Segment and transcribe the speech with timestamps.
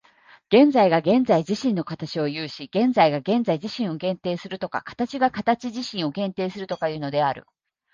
[0.47, 7.45] 現在が現在自身の形を有し、現在が現在自身を限定するとか、形が形自身を限定するとかいうのである。